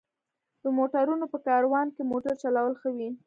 [0.63, 3.09] د موټرونو په کاروان کې موټر چلول ښه وي.